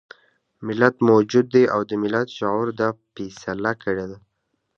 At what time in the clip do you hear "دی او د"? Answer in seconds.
1.55-1.91